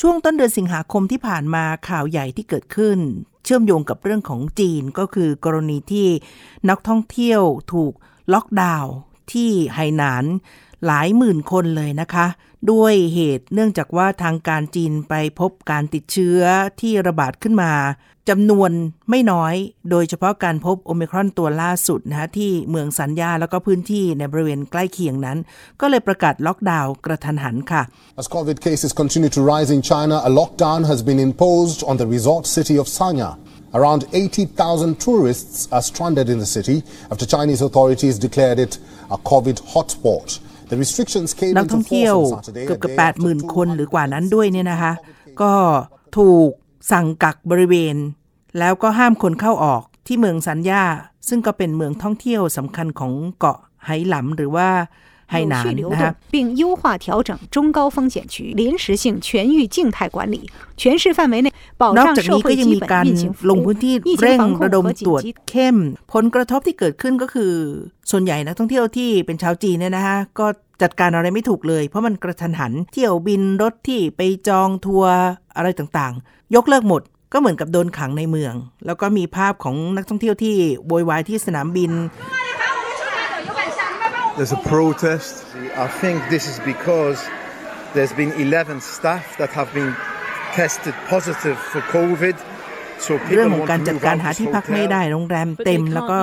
[0.00, 2.98] ช่วงต้นเดือนสิงหาคมที่ผ่านมาข่าวใหญ่ที่เกิดขึ้น
[3.44, 6.08] เชื่อมโยงกับเรื่องของจีนก็คือกรณีที่
[6.70, 7.92] นักท่องเที่ยวถูก
[8.32, 8.94] ล็อกดาวน์
[9.32, 10.24] ที่ไหหนาน
[10.86, 12.26] หลายหมื่นคนเลยนะคะ
[12.70, 16.40] ด้วยเหตุเนื่องจากว่าทางการจีนไปพบการติดเชื้อ
[16.80, 17.72] ที่ระบาดขึ้นมา
[18.28, 18.70] จำนวน
[19.10, 19.54] ไม่น้อย
[19.90, 25.38] โดยเฉพาะการพบโอมิครอนตัวล่าสุดนะคะที่เมืองสัญญาแล้วก็พื้นที่ในบริเวณใกล้เคียงนั้น
[25.80, 27.82] ก็เลยประกาศล็อกดาวน์กระทันหันค่ะ
[28.22, 32.06] As COVID cases continue to rise in China, a lockdown has been imposed on the
[32.16, 33.30] resort city of Sanya.
[33.78, 36.76] Around 80,000 tourists are stranded in the city
[37.12, 38.72] after Chinese authorities declared it
[39.16, 40.28] a COVID hotspot.
[40.72, 43.14] The restrictions came นัก into ท่อง force เที่ยว on Saturday, เกือบ a กับ day แปด
[43.14, 44.92] after หมื่น two คนหรือกว่านั้น hundred ด้วยเนี่ยนะคะ
[45.42, 45.52] ก็
[46.18, 46.50] ถูก
[46.92, 47.96] สั่งกักบริเวณ
[48.59, 50.83] แล้วก็ห้ามคนเข้าออกที่เมืองสัญญา
[51.27, 54.69] ซึ่งก็เป็นเมืองท่องเที่ยวสำคัญของเกาะไหหลำหรือว่า
[55.31, 60.37] ไหห 有 นาน 序流 นะคะ 动，并优化调整中高风险区临时性全域静态管理，
[60.81, 61.47] 全市范围内
[61.81, 63.93] 保 นอก 障 จาก 社 นี้ก็ 会 ยัง 基 มี 本 การ 运行服 ลง 务 พื้นที่
[64.09, 65.77] 疫情 เร่ง 防控 ระดม 和 ตรวจ 紧急 เข้ม
[66.13, 67.53] ผลกระทบที่เกิดขึ้นก็คือ
[68.11, 70.47] ส่วนใหญ่นักท่องเที่ยวที่เป็นชาวจีนเนี่ยนะคะก็
[70.81, 75.15] จัดการอะไรไม่ถูกเลย เพราะมันกระทันหัน เที่ยวบินรถที่ไปจองทัวร์
[75.57, 77.01] อะไรต่างๆ ยกเลิกหมด
[77.32, 78.54] ก็เหมือนกับโดนขังในเมือง
[78.86, 81.92] แล้วก็มีภาพของนักท่องเที่ยวที่โวยวายที่สนามบิน
[84.38, 85.32] There's a protest.
[85.86, 87.18] I think this is because
[87.94, 89.92] there's been 11 staff that have been
[90.52, 92.36] tested positive for COVID.
[93.06, 94.90] So เรื่อง people ของ want การ to จัด move การ out หา this ที่พักไม่ hotel.
[94.92, 96.18] ได้โรงแรมเต็มแล้วก็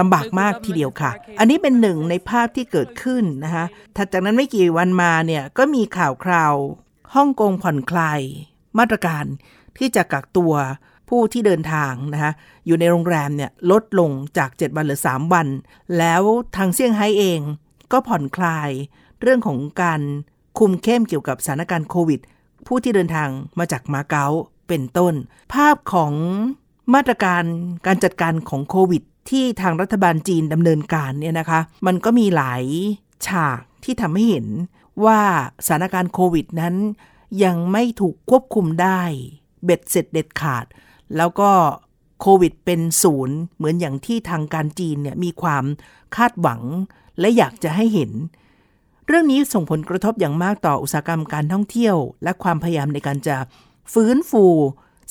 [0.00, 3.64] ลำบากมากทีเดียวค่ะ อันนี้เป็นหนึ่งในภาพที่เกิดขึ้นนะคะ
[3.96, 6.54] ถัดจากนั้นไม่กี่วันมาเนี่ยก็มีข่าวคราว
[7.14, 8.20] ฮ่องกงผ่อนคลาย
[8.78, 9.24] มาตรการ
[9.78, 10.52] ที่จะกักตัว
[11.08, 12.32] ผู้ที่เดินทางนะคะ
[12.66, 15.46] อยู่ในโรงแรมเนี่ยลดลงจาก 7 วันเหลือ 3 วัน
[15.98, 16.22] แล้ว
[16.56, 17.40] ทางเซี่ยงไฮ้เอง
[17.92, 18.70] ก็ผ่อนคลาย
[19.20, 20.00] เรื่องของการ
[20.58, 22.20] คุมเข้มเกี่ยวกับสถานการณ์โควิด
[22.66, 23.28] ผู้ที่เดินทาง
[23.58, 24.26] มาจากมาเก๊า
[24.68, 25.14] เป็นต้น
[25.54, 26.12] ภาพของ
[26.94, 27.44] มาตรการ
[27.86, 32.64] การจัดการของโควิด ที่ทางรัฐบาลจีนดำเนินการเนี่ยนะคะ มันก็มีหลาย
[33.26, 34.46] ฉากที่ทำให้เห็น
[35.04, 35.20] ว่า
[35.66, 36.74] สถานการณ์โควิดนั้น
[37.44, 39.02] ยังไม่ถูกควบคุมได้
[39.64, 40.64] เบ็ดเสร็จเด็ดขาด
[41.16, 41.50] แล้วก็
[42.20, 45.64] โควิดเป็นศูนย์ เหมือนอย่างที่ทางการจีนเนี่ยมีความ
[46.16, 46.62] คาดหวัง
[47.20, 48.12] และอยากจะให้เห็น
[49.06, 53.36] เรื่องนี้ส่งผลกระทบอย่างมากต่ออุตสาหกรรมการท่องเที่ยว และความพยายามในการจะ
[53.92, 54.44] ฟื้นฟู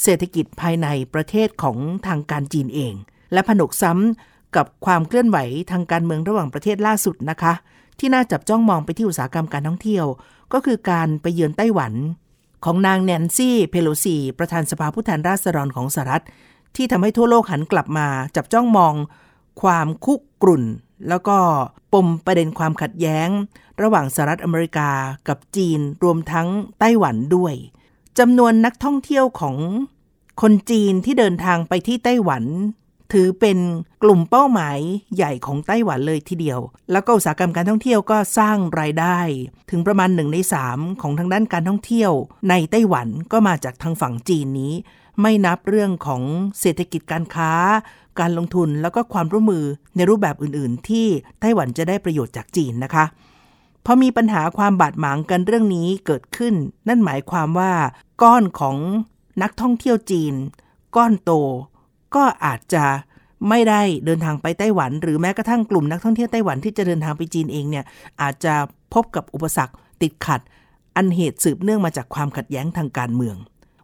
[0.04, 2.94] เศรษฐกิจภายในประเทศของทางการจีนเอง
[3.34, 5.38] และผนวกซ้ำกับความเคลื่อนไหว
[5.72, 7.54] ทางการเมืองระหว่างประเทศล่าสุดนะคะ
[8.00, 10.06] ที่น่าจับจ้องมองไปที่อุตสาหกรรมการท่องเที่ยว
[10.54, 11.94] ก็คือการไปเยือนไต้หวัน
[12.66, 16.24] ของนางแนนซี่เพโลซีประธานสภาผู้แทนราษฎรของสหรัฐ
[16.76, 18.94] ที่ทำให้ทั่วโลกหันกลับมาจับจ้องมอง
[19.62, 20.64] ความคุกกรุ่น
[21.10, 21.38] แล้วก็
[21.94, 23.30] ปมประเด็นความขัดแย้ง
[23.82, 24.90] ระหว่างสหรัฐอเมริกา
[25.28, 26.48] กับจีนรวมทั้ง
[26.80, 27.54] ไต้หวันด้วย
[28.20, 29.56] จำนวนนักท่องเที่ยวของ
[30.42, 32.44] คนจีนที่เดินทางไปที่ไต้หวัน
[33.12, 33.58] ถือเป็น
[34.04, 34.80] กลุ่มเป้าหมาย
[35.16, 36.60] ใหญ่ของไต้หวันเลยทีเดียว
[36.92, 39.18] แล้วก็อุตสาหกรรมการท่องเที่ยวก็สร้างรายได้
[39.70, 42.12] ถึงประมาณหนึ่งในสามของทางด้านการท่องเที่ยว
[42.50, 44.74] ในไต้หวันก็มาจากทางฝั่งจีนนี้
[45.22, 46.24] ไม่นับเรื่องของ
[46.60, 47.52] เศรษฐกิจการค้า
[48.20, 51.08] การลงทุนแล้วก็ความร่วมมือในรูปแบบอื่น ๆ ที่
[51.40, 53.06] ไต้หวันจะได้ประโยชน์จากจีนนะคะ
[53.86, 56.56] พอมีปัญหาความบาดหมางกันเรื่องนี้เกิดขึ้น
[56.88, 57.74] นั่นหมายความว่า
[58.22, 58.78] ก้อนของ
[59.42, 60.34] นักท่องเที่ยวจีน
[60.96, 61.32] ก้อนโต
[62.16, 62.86] ก็อาจจะ
[63.50, 67.86] ไม่ได้เดินทางไปไต้หวัน หรือแม้กระทั่งกลุ่มนักท่องเที่ยวไต้หวันที่จะเดินทางไปจีนเองเนี่ย
[68.22, 68.54] อาจจะ
[68.94, 70.42] พบกับอุปสรรคติดขัด
[70.96, 73.36] อันเหตุสืบเนื่องมาจากความขัดแย้งทางการเมือง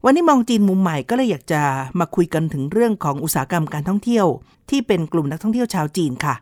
[0.05, 1.61] วันนี้มองจีนมุมใหม่ก็เลยอยากจะ
[1.99, 4.25] มาคุยกันถึงเรื่องของอุตสาหกรรมการท่องเที่ยว
[4.69, 6.35] ที่เป็นกลุ่มนักท่องเที่ยวชาวจีนค่ะ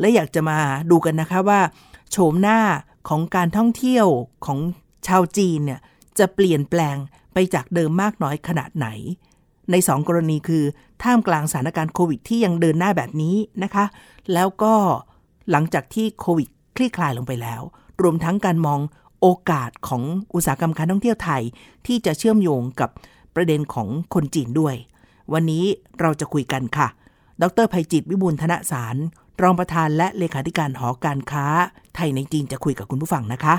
[0.00, 0.58] และอยากจะมา
[0.90, 1.60] ดูกันนะคะว่า
[2.10, 2.60] โฉมหน้า
[3.08, 4.06] ของการท่องเที่ยว
[4.46, 4.58] ของ
[5.08, 5.80] ชาวจีนเนี่ย
[6.18, 6.96] จะเปลี่ยนแปลง
[7.32, 8.88] ไปจากเดิมมากน้อยขนาดไหน
[9.70, 10.64] ใน 2 กรณีคือ
[11.04, 13.84] ท่ามกลางสถานการณ์โควิดที่ยังเดินหน้าแบบนี้นะคะ
[14.32, 14.74] แล้วก็
[15.50, 17.62] หลังจากที่โควิดคลี่คลายลงไปแล้ว
[18.02, 18.80] รวมทั้งการมอง
[19.20, 20.02] โอกาสของ
[20.34, 21.42] อุตสาหกรรมการท่องเที่ยวไทย
[21.86, 22.90] ที่จะเชื่อมโยงกับ
[23.34, 24.74] ประเด็นของคนจีนด้วย
[25.32, 25.64] วันนี้
[26.00, 26.88] เราจะคุยกันค่ะ
[27.42, 28.96] ดรภัยจิตวิบูลย์ธนสาร
[29.42, 31.46] รองประธานและเลขาธิการหอการค้า
[31.96, 33.54] ไทยในจีนจะคุยกับคุณผู้ฟังนะคะ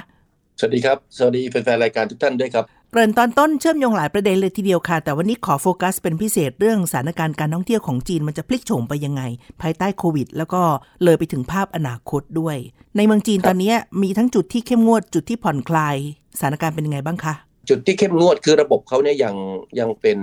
[0.59, 9.21] สวัสดีครับ สวัสดีแฟนๆรายการทุกท่านด้วยครับ เกริ่นตอนต้นเชื่อมโยงหลายประเด็นเลยทีเดียวค่ะ แต่วันนี้ขอโฟกัสเป็นพิเศษเรื่องสถานการณ์การท่องเที่ยวของจีนมันจะพลิกโฉมไปยังไง
[9.61, 10.61] ภายใต้โควิด แล้วก็
[11.03, 12.57] เลยไปถึงภาพอนาคตด้วย
[12.95, 15.95] ในเมืองจีนตอนนี้มีทั้งจุดที่เข้มงวดจุดที่ผ่อนคลาย
[16.37, 17.33] สถานการณ์เป็นยังไงบ้างคะ
[17.69, 19.35] จุดที่เข้มงวดคือระบบเขาเนี่ยยัง
[19.79, 20.17] ยังเป็น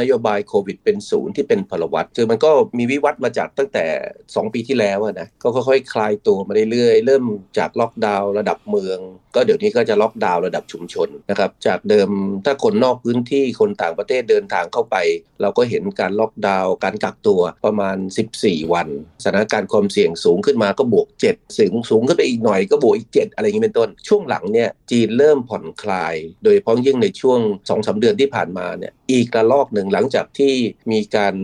[0.00, 3.84] นโยบายโควิดเป็นศูนย์ที่เป็นพลวัตคือมันก็มีวิวัฒน์มาจากตั้งแต่
[4.20, 7.24] 2 ปีที่แล้วนะก็ค่อยๆคลายตัวมาเรื่อยๆเริ่ม
[7.58, 8.98] จากล็อกดาวน์ระดับเมือง
[9.34, 12.08] ก็เดี๋ยวนี้ก็จะล็อกดาวน์ระดับชุมชนนะครับจากเดิม
[12.44, 14.96] ถ้าคนนอกพื้นที่คนต่างประเทศเดินทางเข้าไป
[15.42, 17.96] เราก็เห็นการล็อกดาวน์การกักตัวประมาณ
[18.34, 18.88] 14 วัน
[19.22, 30.54] สถานการณ์ความเสี่ยงสูงขึ้นมาก็บวก 7 สูงสูงขึ้นไปอีกหน่อยก็บวกอีก 7 อะไรอย่างนี้เป็นต้น ช่วงหลังเนี่ยจีนเริ่มผ่อนคลาย โดยเฉพาะยิ่งในช่วง2อสเดือนที่ผ่านมาเนี่ยอีกระลอกหนึ่งหลังจากที่
[30.92, 31.34] มีการ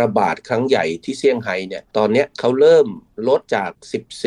[0.00, 2.86] ระบาดครั้งใหญ่ที่เซี่ยงไฮ้เนี่ยตอนนี้เขาเริ่ม
[3.28, 3.70] ลดจาก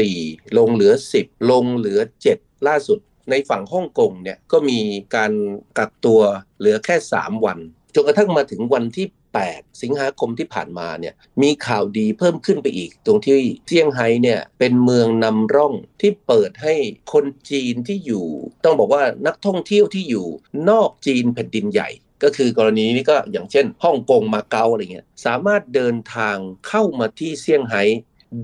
[0.02, 2.00] 14 ลงเหลือ 10 ลงเหลือ
[2.34, 4.80] 7 ล่าสุดในฝั่งฮ่องกงเนี่ยก็มี
[5.16, 5.32] การ
[5.78, 6.22] กักตัว
[6.60, 7.60] เหลือแค่ 3 วัน
[7.96, 9.08] จนกระทั่งมาถึงวันที่
[9.40, 13.36] 8 สิงหาคมที่ผ่านมาเนี่ยมีข่าวดีเพิ่มขึ้นไปอีก ตรงที่
[13.68, 16.76] เซี่ยงไฮ้เนี่ยเป็นเมืองนำร่องที่เปิดให้
[17.14, 18.28] คนจีนที่อยู่
[18.66, 20.28] ต้องบอกว่านักท่องเที่ยวที่อยู่
[20.70, 21.90] นอกจีนแผ่นดินใหญ่
[22.24, 26.38] ก็คือกรณีนี้ก็อย่างเช่นฮ่องกงมาเก๊าอะไรเงี้ยสามารถเดินทาง
[26.68, 27.84] เข้ามาที่เซี่ยงไฮ้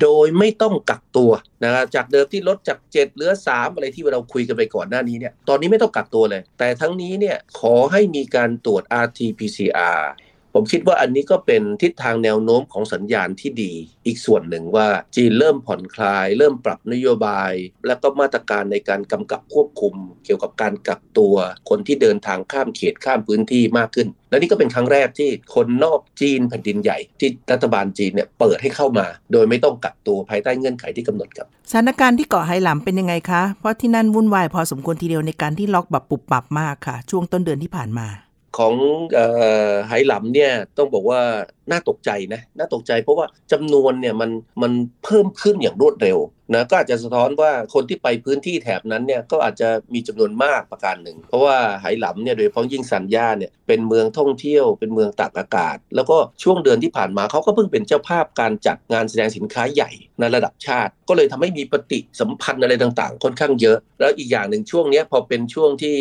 [0.02, 1.32] โดยไม่ต้องกักตัว
[1.64, 10.02] นะครับจากเดิมที่ลดจาก 7 เหลือ 3 อะไรที่เราคุยกันไปก่อนหน้านี้เนี่ยตอนนี้ไม่ต้องกักตัวเลย แต่ทั้งนี้เนี่ยขอให้มีการตรวจ RT-PCR
[10.60, 13.74] ผมคิดว่าอันนี้ก็เป็นทิศทางแนวโน้มของสัญญาณที่ดี
[14.06, 17.54] อีกส่วนหนึ่งว่าจีนเริ่มผ่อนคลาย เริ่มปรับนโยบาย
[17.88, 19.96] และก็มาตรการในการกำกับควบคุม
[20.26, 21.36] เกี่ยวกับการกักตัว
[21.70, 38.08] คนที่เดินทางข้ามเขตข้ามพื้นที่มากขึ้น และนี่ก็เป็นครั้งแรกที่คนนอกจีนแผ่นดินใหญ่ ที่รัฐบาลจีนเนี่ยเปิดให้เข้ามา โดยไม่ต้องกักตัวภายใต้เงื่อนไขที่กำหนดครับสถานการณ์ที่เกาะไหหลำเป็นยังไงคะเพราะที่นั่นวุ่นวายพอสมควรทีเดียวในการที่ล็อกแบบปุบปับมากค่ะ ช่วงต้นเดือนที่ผ่านมา
[38.58, 38.74] ของ
[39.88, 41.22] ไหหลำเนี่ยต้องบอกว่า
[41.72, 44.72] น่าตกใจนะน่าตกใจเพราะว่าจำนวนเนี่ยมันมัน
[45.04, 46.18] เพิ่มขึ้นอย่างรวดเร็ว
[46.56, 65.98] นะก็อาจจะสะท้อนว่าคนที่ไปพื้นที่แถบนั้นเนี่ยก็อาจจะมีจำนวนมากประการหนึ่ง เพราะว่าไหหลำเนี่ยโดยเฉพาะยิ่งสัญญาเนี่ยเป็นเมืองท่องเที่ยวเป็นเมืองตากอากาศ แล้วก็ช่วงเดือนที่ผ่านมาเขาก็เพิ่งเป็นเจ้าภาพการจัดงานแสดงสินค้าใหญ่ในระดับชาติ ก็เลยทำให้มีปฏิสัมพันธ์อะไรต่างๆ ค่อนข้างเยอะ แล้วอีกอย่างหนึ่งช่วงนี้พอเป็นช่วงที่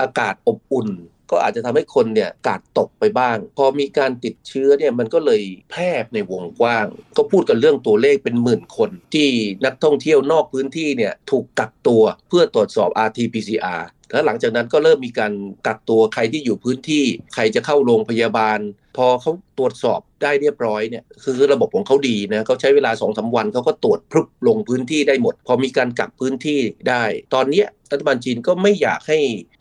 [0.00, 0.88] อากาศอบอุ่น
[1.34, 6.86] ก็อาจจะทำให้คนเนี่ยกาดตกไปบ้าง พอมีการติดเชื้อเนี่ยมันก็เลยแพร่ในวงกว้าง
[7.16, 9.28] ก็พูดกันเรื่องตัวเลขเป็นหมื่นคน ที่
[9.64, 13.82] นักท่องเที่ยวนอกพื้นที่เนี่ยถูกกักตัวเพื่อตรวจสอบ RT-PCR
[14.14, 15.32] แล้วหลังจากนั้นก็เริ่มมีการ
[15.66, 18.58] กักตัวใครที่อยู่พื้นที่ใครจะเข้าโรงพยาบาล
[18.96, 27.02] พอเขาตรวจสอบได้เรียบร้อยเนี่ยคือระบบของเขาดีนะเขาใช้เวลา2องสาวันเขาก็ตรวจพรึบลงพื้นที่ได้หมด พอมีการกักพื้นที่ได้
[27.34, 29.18] ตอนนี้รัฐบาลจีนก็ไม่อยากให้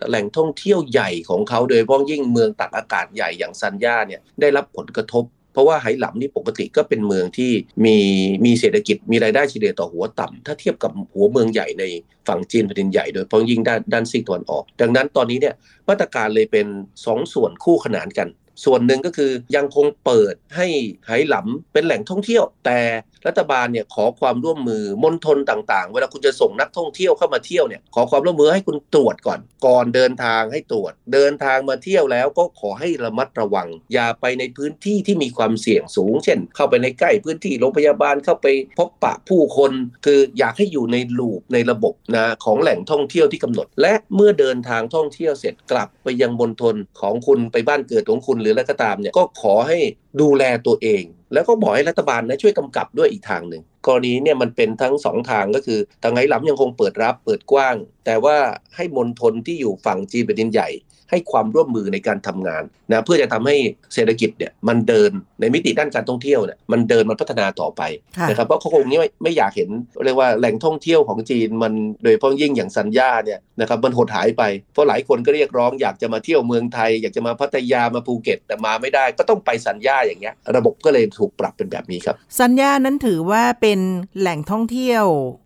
[0.09, 5.23] แหล่งท่องเที่ยวใหญ่ของเขาโดยเฉพาะยิ่งเมืองตักอากาศใหญ่อย่างซันย่าเนี่ยได้รับผลกระทบ
[5.53, 7.51] เพราะว่าไหหลำนี่ปกติก็เป็นเมืองที่
[7.85, 7.97] มี
[8.45, 11.83] มีเศรษฐกิจมีรายได้เฉลี่ยต่อหัวต่ำถ้าเทียบกับหัวเมืองใหญ่ใน
[12.27, 15.55] ฝั่งจีนแผ่นดินใหญ่โดยเฉพาะยิ่งด้านด้านซีกตะวันออก ดังนั้นตอนนี้เนี่ย
[15.89, 16.67] มาตรการเลยเป็น
[16.99, 18.29] 2 ส่วนคู่ขนานกัน
[18.65, 20.67] ส่วนหนึ่งก็คือยังคงเปิดให้
[21.05, 22.79] ไหหลำเป็นแหล่งท่องเที่ยว แต่
[23.27, 39.71] รัฐบาลเนี่ยขอความร่วมมือมณฑลต่างๆ เวลาคุณจะส่งนักท่องเที่ยวเข้ามาเที่ยวเนี่ยขอความร่วมมือให้คุณตรวจก่อน ก่อนเดินทางให้ตรวจ เดินทางมาเที่ยวแล้วก็ขอให้ระมัดระวัง อย่าไปในพื้นที่ที่มีความเสี่ยงสูง เช่น เข้าไปในใกล้พื้นที่โรงพยาบาลเข้าไปพบปะผู้คน
[40.05, 49.79] คืออยากให้อยู่ในลูปในระบบนะของแหล่งท่องเที่ยวที่กำหนด และเมื่อเดินทางท่องเที่ยวเสร็จกลับไปยังมณฑลของคุณไปบ้านเกิดของคุณหรืออะไรก็ตามเนี่ยก็ขอให้
[50.21, 51.03] ดูแลตัวเอง
[51.33, 57.75] แล้วก็บอกให้รัฐบาลนะช่วยกำกับด้วยอีกทางหนึ่งกรณีเนี่ยมันเป็นทั้งสองทางก็คือทางไหหลำยังคงเปิดรับเปิดกว้าง
[58.05, 58.37] แต่ว่า
[58.75, 60.69] ให้มณฑลที่อยู่ฝั่งจีนแผ่นดินใหญ่
[61.13, 63.55] ให้ความร่วมมือในการทำงานนะเพื่อจะทำให้
[63.93, 67.81] เศรษฐกิจเนี่ยมันเดินในมิติด้านการท่องเที่ยวเนี่ยมันเดินมันพัฒนาต่อไป
[68.29, 69.69] นะครับเพราะเขาคงไม่ไม่อยากเห็น
[70.05, 74.43] เรียกว่าแหล่งท่องเที่ยวของจีนมันโดยเฉพาะยิ่งอย่างสัญญาเนี่ยนะครับมันหดหายไป
[74.73, 83.79] เพราะหลายคนก็เรียกร้องอยากจะมาเที่ยวเมืองไทย อยากจะมาพัทยามาภูเก็ต แต่มาไม่ได้ก็ต้องไปสัญญาอย่างเงี้ยระบบก็เลยถูกปรับเป็นแบบนี้ครับ สัญญานั้นถือว่าเป็น
[84.19, 85.05] แหล่งท่องเที่ยว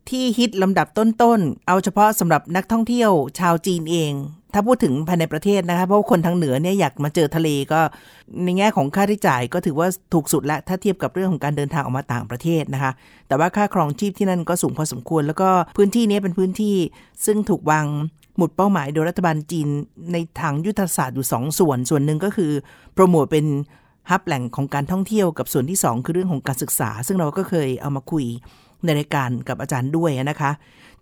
[0.10, 4.14] ที่ฮิตลำดับต้นๆ เอาเฉพาะสำหรับนักท่องเที่ยวชาวจีนเอง
[4.58, 7.82] ถ้าพูดถึงภายในประเทศนะคะ เพราะคนทางเหนือเนี่ยอยากมาเจอทะเลก็
[8.44, 12.92] ในแง่ของค่าใช้จ่ายก็ถือว่าถูกสุดและถ้าเทียบกับเรื่องของการเดินทางออกมาต่างประเทศนะคะ
[13.28, 16.76] แต่ว่าค่าครองชีพที่นั่นก็สูงพอสมควร แล้วก็พื้นที่นี้เป็นพื้นที่
[17.26, 17.86] ซึ่งถูกวาง
[18.38, 19.68] หมุดเป้าหมายโดยรัฐบาลจีน
[20.14, 22.52] ในทางยุทธศาสตร์อยู่ 2 ส่วน ส่วนหนึ่งก็คือ
[22.94, 23.46] โปรโมทเป็น
[24.12, 28.26] ฮับแหล่งของการท่องเที่ยวกับส่วนที่ 2 คือเรื่องของการศึกษา ซึ่งเราก็เคยเอามาคุย
[28.86, 30.52] ในรายการกับอาจารย์ด้วยนะคะ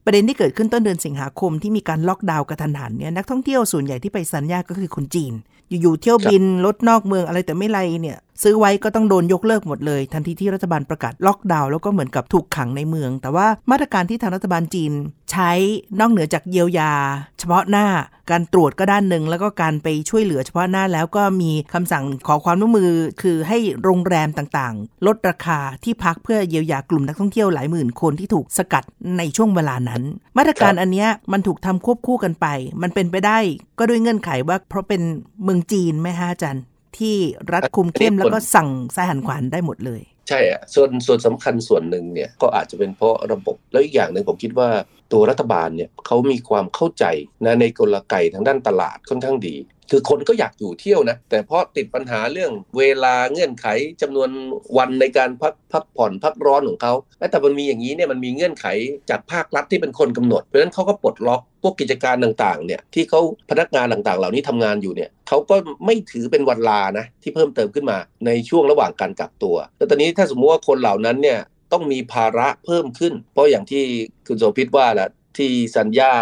[0.05, 5.33] ประเด็นที่เกิดขึ้นต้นเดือนสิงหาคมที่มีการล็อกดาวน์กระทันหันเนี่ยนักท่องเที่ยวส่วนใหญ่ที่ไปสัญญาก็คือคนจีน
[5.69, 14.91] อยู่ๆเที่ยวบินรถนอกเมืองอะไรแต่ไม่ไรเนี่ยซื้อไว้ก็ต้องโดนยกเลิกหมดเลย ทันทีที่รัฐบาลประกาศล็อกดาวน์แล้วก็เหมือนกับถูกขังในเมือง แต่ว่ามาตรการที่ทางรัฐบาลจีน
[15.36, 15.51] ใช้
[16.00, 16.92] นอกเหนือจากเยียวยา
[17.39, 17.88] เฉพาะหน้า
[18.32, 28.84] การตรวจก็ด้านหนึ่งแล้วก็การไปช่วยเหลือเฉพาะหน้าแล้วก็มีคำสั่งขอความร่วมมือ คือให้โรงแรมต่างๆ ลดราคาที่พักเพื่อเยียวยากลุ่มนักท่องเที่ยวหลายหมื่นคนที่ถูกสกัด
[29.18, 30.01] ในช่วงเวลานั้น
[30.38, 32.48] มาตรการอันนี้มันถูกทำควบคู่กันไป
[32.82, 33.38] มันเป็นไปได้
[33.80, 35.01] ก็ด้วยเงื่อนไขว่าเพราะเป็น
[35.44, 36.63] เมืองจีนไหมฮะอาจารย์
[36.98, 37.15] ที่
[37.54, 44.70] รัฐคุมเข้มแล้วก็สั่งสายหันขวานได้หมดเลยใช่อะส่วนส่วนสำคัญส่วนหนึ่งเนี่ยก็อาจจะเป็นเพราะระบบแล้วอีกอย่างหนึ่งผมคิดว่า
[45.13, 47.05] ตัวรัฐบาลเนี่ยเขามีความเข้าใจ
[47.45, 49.55] นะในกลไกทางด้านตลาดค่อนข้างดี
[49.91, 53.67] คือคนก็อยากอยู่เที่ยวนะ แต่เพราะติดปัญหาเรื่องเวลาเงื่อนไข
[54.01, 54.29] จำนวน
[54.77, 56.93] วันในการพักพักผ่อนพักร้อนของเขา
[57.31, 58.65] แต่มันมีอย่างนี้เนี่ยมันมีเงื่อนไข
[59.09, 63.19] จากภาครัฐที่เป็นคนกำหนด เพราะฉะนั้นเขาก็ปลดล็อกพวกกิจการต่างๆเนี่ยที่เขา
[63.50, 71.39] พนักงานต่างๆ เหล่านี้ทำงานอยู่เนี่ยเขาก็ไม่ถือเป็นวันลานะที่เพิ่มเติมขึ้นมาในช่วงระหว่างการกักตัว แล้วตอนนี้ถ้าสมมติว่าคนเหล่านั้นเนี่ย
[71.72, 73.84] ต้องมีภาระเพิ่มขึ้น เพราะอย่างที่
[74.27, 76.13] คุณโสภิตว่าแหละที่สัญญา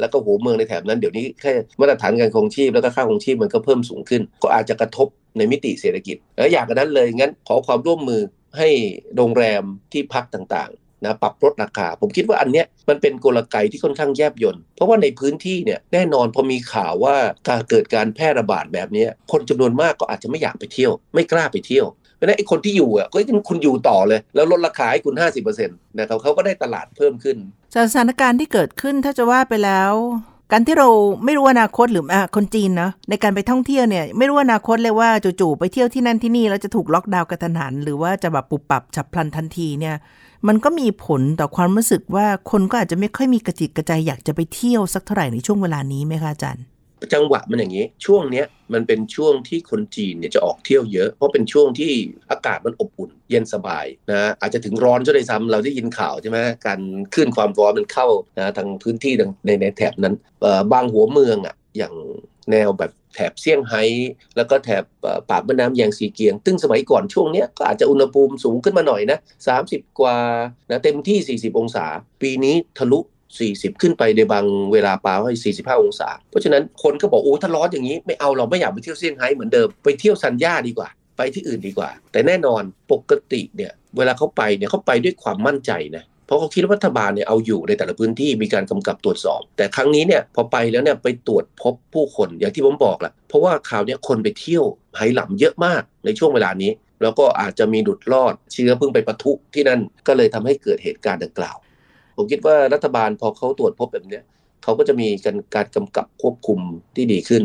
[0.00, 8.20] แล้วก็หัวเมืองในแถบนั้นเดี๋ยวนี้แค่มาตรฐานการคงชีพแล้วก็ค่าคงชีพมันก็เพิ่มสูงขึ้น ก็อาจจะกระทบในมิติเศรษฐกิจแล้วอยากกันนั้นเลยงั้นขอความร่วมมือ
[8.58, 8.68] ให้
[9.16, 9.62] โรงแรม
[9.92, 17.16] ที่พักต่างๆนะปรับลดราคา ผมคิดว่าอันเนี้ยมันเป็นกลไกที่ค่อนข้างแยบยนเพราะว่าในพื้นที่เนี่ยแน่นอนพอมีข่าวว่า
[17.48, 21.86] การเกิดการแพร่ระบาดแบบนี้คนจำนวนมากก็อาจจะไม่อยากไปเที่ยว ไม่กล้าไปเที่ยว
[22.18, 27.36] เพราะนั้นไอ้คนที่อยู่อะก็คุณอยู่ต่อเลย แล้วลดราคาให้คุณ 50%นะครับเขาก็ได้ตลาดเพิ่มขึ้น
[27.74, 29.92] สถานการณ์ที่เกิดขึ้นถ้าจะว่าไปแล้ว
[30.52, 30.88] การที่เรา
[31.24, 35.10] ไม่รู้อนาคตหรืออะคนจีนนะในการไปท่องเที่ยวเนี่ยไม่รู้อนาคตเลยว่า
[35.40, 39.96] จู่ๆไปเที่ยวที่นั่นที่นี่แล้วจะถูกล็อกดาวน์กระทันหันหรือว่าจะแบบปรับปรับฉับพลันทันทีเนี่ย
[40.48, 46.64] มันก็มีผลต่อความรู้สึกว่าคนก็อาจจะไม่ค่อยมีกระจิตกระใจอยากจะไปเที่ยวสักเท่าไหร่ในช่วงเวลานี้ไหมคะอาจารย์
[47.14, 51.92] จังหวะมันอย่างนี้ ช่วงเนี้ยมันเป็นช่วงที่คนจีนเนี่ยจะออกเที่ยวเยอะ เพราะเป็นช่วงที่
[52.30, 56.80] อากาศมันอบอุ่น เย็นสบายนะอาจจะถึงร้อนซะด้วยซ้ำเราได้ยินข่าวใช่ไหมการ
[57.14, 59.12] ขึ้นความร้อนมันเข้านะทางพื้นที่
[59.46, 60.14] ในในแถบนั้น
[60.72, 61.94] บางหัวเมืองอะอย่าง
[62.50, 63.82] แนวแบบแถบเซี่ยงไฮ้
[64.36, 64.84] แล้วก็แถบ
[65.30, 69.18] ปากแม่น้ำแยงซีเกียง ซึ่งสมัยก่อนช่วงนี้ก็อาจจะอุณหภูมิสูงขึ้นมาหน่อยนะ
[69.58, 70.16] 30 กว่า
[70.70, 71.86] นะเต็มที่ 40 องศา
[72.22, 73.00] ปีนี้ทะลุ
[73.36, 94.64] 40 ขึ้นไปในบางเวลาปาให้ 45 องศา เพราะฉะนั้นคนก็บอกโอ้ถ้าร้อนอย่างนี้ไม่เอาเราไม่อยากไปเที่ยวเซี่ยงไฮ้เหมือนเดิมไปเที่ยวซันย่าดีกว่า ไปที่อื่นดีกว่า แต่แน่นอนปกติเนี่ยเวลาเขาไปเนี่ยเขาไปด้วยความมั่นใจนะเพราะเขาคิดว่ารัฐบาลเนี่ยเอาอยู่ในแต่ละพื้นที่มีการกำกับตรวจสอบ แต่ครั้งนี้เนี่ยพอไปแล้วเนี่ยไปตรวจพบผู้คนอย่างที่ผมบอกแหละเพราะว่าข่าวเนี้ยคนไปเที่ยว
[94.96, 96.70] ไหหลำเยอะมากในช่วงเวลานี้
[97.02, 101.56] แล้วก็อาจจะมีหลุดรอดเชื้อเพิ่งไปปะทุที่นั่นก็เลยทำให้เกิดเหตุการณ์ดังกล่าว
[102.18, 104.20] ผมคิดว่ารัฐบาลพอเขาตรวจพบแบบนี้
[104.62, 106.60] เขาก็จะมีการการกำกับควบคุม
[106.96, 107.42] ที่ดีขึ้น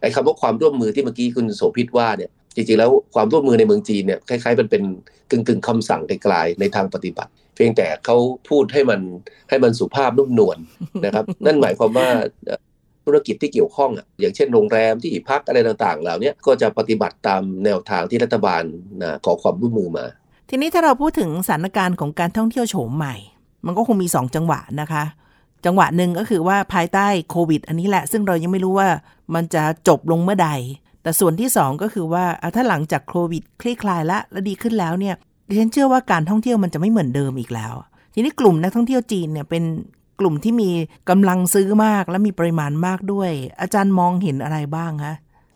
[0.00, 4.82] ไอ้คำว่าความร่วมมือที่เมื่อกี้คุณโสภิตว่าเนี่ยจริงๆแล้วความร่วมมือในเมืองจีนเนี่ยคล้ายๆมันเป็น
[5.30, 8.16] กึ่งๆคำสั่งไกลๆในทางปฏิบัติ เพียงแต่เขา
[8.48, 9.00] พูดให้มัน
[9.48, 10.58] ให้มันสุภาพนุ่มนวล
[11.04, 12.08] นะครับ นั่นหมายความว่า
[13.04, 18.62] ธุรกิจที่เกี่ยวข้องอะอย่างเช่นโรงแรมที่พักอะไรต่างๆ เหล่านี้ก็จะปฏิบัติตามแนวทางที่รัฐบาล
[19.02, 20.06] นะขอความร่วมมือมา
[20.50, 23.14] ทีนี้ถ้าเราพูดถึงสถานการณ์ของการท่องเที่ยวโฉมใหม่
[23.66, 25.04] มันก็คงมี 2 จังหวะนะคะ
[25.64, 28.88] จังหวะหนึ่งก็คือว่าภายใต้โควิด อันนี้แหละ ซึ่งเรายังไม่รู้ว่า
[29.34, 30.50] มันจะจบลงเมื่อใด
[31.02, 35.14] แต่ส่วนที่ 2 ก็คือว่าถ้าหลังจากโควิดคลี่คลายละและดีขึ้นแล้วเนี่ย
[35.48, 37.74] ดิฉันเชื่อว่าการท่องเที่ยวมันจะไม่เหมือนเดิมอีกแล้ว
[38.14, 39.64] ทีนี้กลุ่มนักท่องเที่ยวจีนเนี่ยเป็น
[40.20, 40.70] กลุ่มที่มี
[41.10, 45.14] กำลังซื้อมากและมีปริมาณมากด้วย อาจารย์มองเห็นอะไรบ้างคะ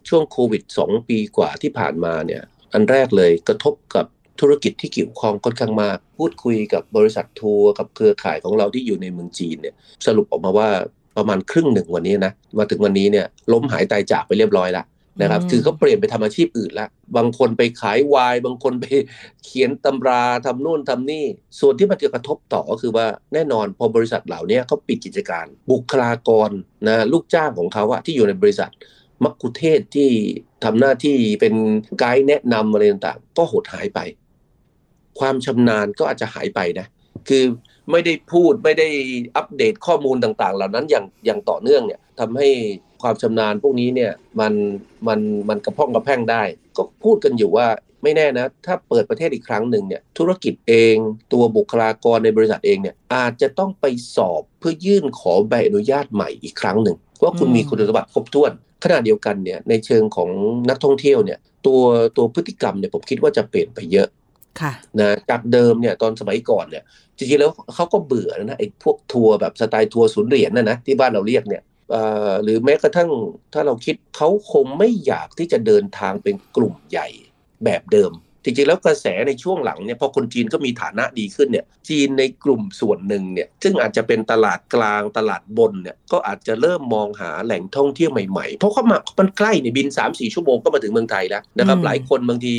[0.09, 2.43] ช่วงโควิด 2 ปีกว่าที่ผ่านมาเนี่ย
[2.73, 4.07] อันแรกเลยกระทบกับ
[4.41, 9.75] ธุรกิจที่เกี่ยวข้องค่อนข้างมาก พูดคุยกับบริษัททัวร์กับเครือข่ายของเราที่อยู่ในเมืองจีนเนี่ย
[10.07, 10.69] สรุปออกมาว่า
[11.17, 14.85] ประมาณครึ่งหนึ่งวันนี้นะมาถึงวันนี้เนี่ยล้มหายตายจากไปเรียบร้อยแล้ว
[15.23, 18.85] นะครับคือเขาเปลี่ยนไปทำอาชีพอื่นละบางคนไปขายวาย บางคนไป
[19.45, 21.25] เขียนตำราทำนู่นทำนี่
[21.61, 26.51] ส่วนที่มันจะกระทบต่อก็คือว่าแน่นอนพอบริษัทเหล่านี้เขาปิดกิจการ บุคลากร
[26.89, 28.71] นะลูกจ้างของเขาอะที่อยู่ในบริษัท
[29.25, 30.11] มักคุเทศที่
[30.65, 31.55] ทำหน้าที่เป็น
[31.99, 34.01] ไกด์แนะนำอะไรต่างๆ ก็หดหายไป
[35.21, 36.87] ความชำนาญก็อาจจะหายไปนะ
[37.29, 37.45] คือ
[37.91, 38.89] ไม่ได้พูดไม่ได้
[39.37, 42.49] อัปเดตข้อมูลต่าง ๆ เหล่านั้นอย่างอย่างต่อเนื่องเนี่ยทำให้
[43.03, 44.53] ความชำนาญพวกนี้เนี่ยมัน
[45.09, 46.43] มันมันกระพ้องกระแพ่งได้
[46.77, 47.67] ก็พูดกันอยู่ว่า
[48.03, 50.97] ไม่แน่นะ ถ้าเปิดประเทศอีกครั้งหนึ่งเนี่ยธุรกิจเอง
[51.33, 53.87] ตัวบุคลากรในบริษัทเองเนี่ยอาจจะต้องไป
[54.17, 58.53] สอบเพื่อยื่นขอใบอนุญาตใหม่อีกครั้งหนึ่งว่าคุณมีคุณสมบัติครบถ้วน
[58.85, 60.31] ขณะเดียวกันเนี่ยในเชิงของ
[60.69, 61.81] นักท่องเที่ยวเนี่ยตัว
[62.17, 64.09] ตัวพฤติกรรมเนี่ยผมคิดว่าจะเปลี่ยนไปเยอะ
[65.01, 66.85] นะจากเดิมเนี่ยตอนสมัยก่อนเนี่ย
[67.17, 71.63] จริงๆแล้วเขาก็เบื่อนะไอ้พวกทัวร์แบบสไตล์ทัวร์ศูนย์เหรียญนะนะที่บ้านเราเรียกเนี่ย
[72.43, 73.11] หรือแม้กระทั่ง
[73.53, 77.09] ถ้าเราคิดเขาคงไม่อยากที่จะเดินทางเป็นกลุ่มใหญ่
[77.65, 78.13] แบบเดิม
[78.45, 92.55] จริงๆแล้วกระแสในช่วงหลังเนี่ยพอคนจีนก็มีฐานะดีขึ้นเนี่ยจีนในกลุ่มส่วนหนึ่งเนี่ยซึ่งอาจจะเป็นตลาดกลางตลาดบนเนี่ยก็อาจจะเริ่มมองหาแหล่งท่องเที่ยวใหม่ๆ เพราะเขามามันใกล้เนี่ยบิน 3-4 ชั่วโมงก็มาถึงเมืองไทยแล้วนะครับอืมหลายคนบางที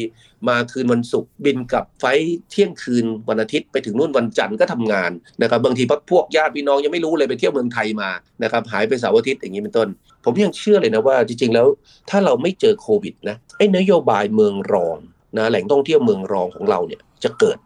[0.50, 5.12] มาคืนวันศุกร์บินกลับไฟล์เที่ยงคืนวันอาทิตย์ไปถึงนู่นวันจันทร์ก็ทำงาน
[5.42, 8.10] นะครับบางทีพวกญาติพี่น้องยังไม่รู้เลยไปเที่ยวเมืองไทยมา
[8.44, 9.88] นะครับหายไปเสาร์อาทิตย์อย่างนี้เป็นต้น
[10.26, 11.68] ผมยังเชื่อเลยนะว่าจริงๆแล้ว
[12.10, 14.98] ถ้าเราไม่เจอโควิดนะไอ้นโยบายเมืองรอง
[15.38, 17.58] นะแหล่งท่องเที่ยวเมืองรองของเราเนี่ยจะเกิด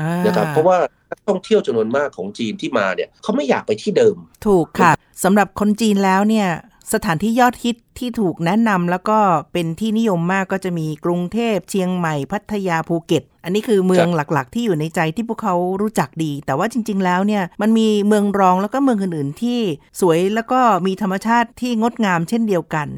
[0.00, 0.76] อ่านะครับเพราะว่า
[1.10, 4.92] นักท่องเที่ยวจำนวนมากของจีนที่มาเนี่ยเขาไม่อยากไปที่เดิม ถูกค่ะ
[5.24, 6.48] สำหรับคนจีนแล้วเนี่ย
[6.94, 9.18] สถานที่ยอดฮิตที่ถูกแนะนำแล้วก็
[9.52, 19.60] เป็นที่นิยมมากก็จะมีกรุงเทพเชียงใหม่พัทยาภูเก็ต อันนี้คือเมืองหลักๆ ที่อยู่ในใจที่พวกเขารู้จักดี แต่ว่าจริง ๆ แล้วเนี่ยมันมีเมืองรองแล้วก็เมืองอื่น ๆ ที่
[20.00, 22.88] สวยแล้วก็มีธรรมชาติที่งดงามเช่นเดียวกัน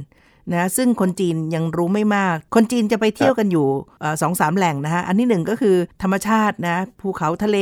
[0.53, 3.67] นะซึ่งคนจีนยังรู้ไม่มาก คนจีนจะไปเที่ยวกันอยู่
[4.01, 7.59] เอ่อสองสามแหล่งนะฮะ อันที่หนึ่งก็คือธรรมชาตินะ ภูเขาทะเล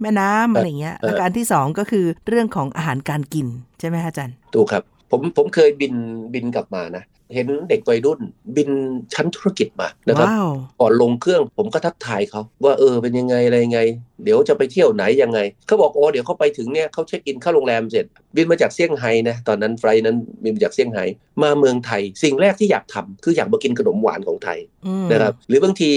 [0.00, 3.46] แม่น้ำอะไรอย่างเงี้ยแล้วก็อันที่สองก็คือเรื่องของอาหารการกิน
[3.80, 5.94] ใช่ไหมฮะอาจารย์ ถูกครับผมผมเคยบิน
[6.34, 7.04] บินกลับมานะ
[7.34, 8.20] เห็นเด็กวัยรุ่น
[8.56, 8.70] บิน
[9.14, 10.48] ชั้นธุรกิจมานะครับว้าว
[10.80, 13.80] ก่อนลงเครื่องผมก็ทักทายเขาว่าเออเป็นยังไงอะไรยังไง
[14.24, 18.06] เดี๋ยวจะไปเที่ยวไหนยังไงเขาบอกโอ้เดี๋ยวเขาไปถึงเนี่ยเขาเช็คอินเข้าโรงแรมเสร็จ
[18.36, 21.04] บินมาจากเซี่ยงไฮ้นะตอนนั้นไฟล์นั้นบินมาจากเซี่ยงไฮ้
[21.42, 25.90] มาเมืองไทย สิ่งแรกที่อยากทำคืออยากมากินขนมหวานของไทยอืมนะครับหรือบางที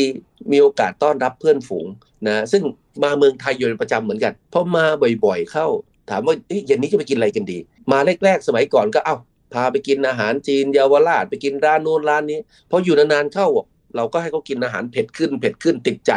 [0.52, 1.88] มีโอกาสต้อนรับเพื่อนฝูง
[2.28, 2.64] นะซึ่ง
[3.04, 4.86] มาเมืองไทยอยู่เป็นประจำเหมือนกันพอมา
[5.26, 5.68] บ่อยๆเข้า
[6.10, 7.58] ถามว่าเอ๊ะเย็นนี้จะไปกินอะไรกันดี
[7.92, 9.16] มาแรกๆ สมัยก่อนก็เอ้า
[9.54, 12.40] พาไปกินอาหารจีนเยาวราชไปกินร้านโน้นร้านนี้
[12.70, 13.48] พออยู่นานๆเข้า
[13.96, 16.12] เราก็ให้เขากินอาหารเผ็ดขึ้นเผ็ดขึ้นติดใจ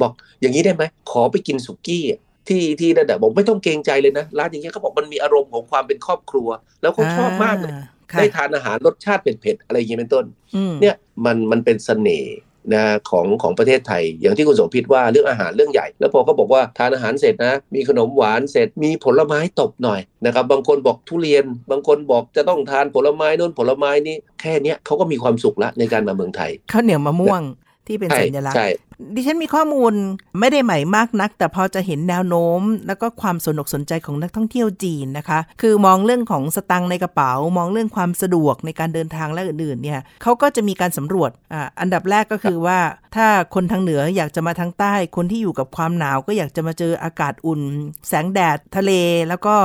[0.00, 6.48] บอกอย่างนี้ได้ไหมขอไปกินสุกี้อะที่ที่นั่นแหะบอกไม่ต้องเกรงใจเลยนะร้านอย่างเงี้ยเขาบอกมันมีอารมณ์ของความเป็นครอบครัว
[6.82, 7.82] แล้วเขาชอบมากเลยอ่
[8.12, 10.24] ค่ะได้ทานอาหารรสชาติเผ็ดๆอะไรอย่างเงี้ยเป็นต้น
[10.56, 12.34] อืมเนี่ยมันมันเป็นเสน่ห์
[12.74, 27.42] นะของของประเทศไทย อย่างที่คุณโสภิตว่าเรื่องอาหารเรื่องใหญ่ แล้วพอเขาบอกว่าทานอาหารเสร็จนะ มีขนมหวานเสร็จมีผลไม้ตบหน่อยนะครับบางคนบอกทุเรียน บางคนบอกจะต้องทานผลไม้นู่นผลไม้นี้แค่เนี้ยเขาก็มีความสุขละในการมาเมืองไทยข้าวเหนียวมะม่วง
[27.86, 28.74] ที่เป็นใช่สัญลักษใช่ณ์
[29.14, 29.92] ดิฉันมีข้อมูล
[30.40, 42.78] ไม่ได้ใหม่มากนัก แต่พอจะเห็นแนวโน้ม แล้วก็ความสนอกสนใจของนักท่องเที่ยวจีนนะคะ คือมองเรื่องของสตังค์ในกระเป๋า มองเรื่องความสะดวกในการเดินทางและอื่นๆเนี่ยเขาก็จะมีการสำรวจอ่าอันดับแรกก็คือว่า
[43.16, 47.60] ถ้าคนทางเหนืออยากจะมาทางใต้ คนที่อยู่กับความหนาวก็อยากจะมาเจออากาศอุ่น
[48.08, 48.92] แสงแดดทะเล
[49.28, 49.56] แล้วก็